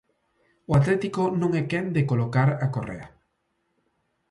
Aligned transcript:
O 0.69 0.71
Atlético 0.79 1.23
non 1.41 1.51
é 1.61 1.63
quen 1.71 1.85
de 1.95 2.07
colocar 2.11 2.49
a 2.65 2.67
Correa. 2.75 3.07